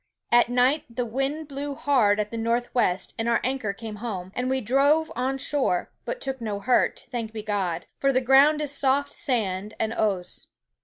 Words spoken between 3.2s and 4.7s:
our anchor came home, and we